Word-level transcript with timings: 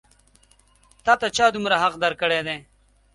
تا 1.05 1.13
ته 1.21 1.27
چا 1.37 1.45
دومره 1.53 1.75
حق 1.83 1.93
درکړی 2.03 2.39
دی؟ 2.47 2.57